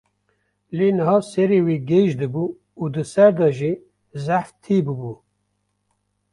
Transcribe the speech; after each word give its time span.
Lê 0.77 0.87
niha 0.97 1.17
serê 1.31 1.59
wî 1.65 1.77
gêj 1.89 2.09
dibû 2.21 2.45
û 2.81 2.83
di 2.93 3.03
ser 3.13 3.31
de 3.39 3.49
jî 3.57 3.73
zehf 4.25 4.49
tî 4.63 4.77
bûbû. 4.85 5.13